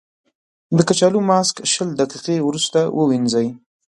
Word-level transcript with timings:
د 0.77 0.79
کچالو 0.89 1.19
ماسک 1.29 1.55
شل 1.71 1.89
دقیقې 2.01 2.37
وروسته 2.43 2.79
ووينځئ. 2.97 3.47